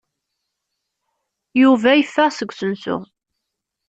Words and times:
Yuba 1.61 1.91
yeffeɣ 1.95 2.29
seg 2.33 2.49
usensu. 2.51 2.97